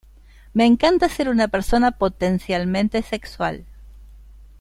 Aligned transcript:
Me 0.55 0.65
encanta 0.65 1.07
ser 1.09 1.29
una 1.29 1.47
persona 1.47 1.91
potencialmente 1.91 3.03
sexual! 3.03 3.65